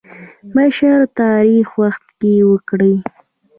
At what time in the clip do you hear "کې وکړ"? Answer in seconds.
2.19-2.81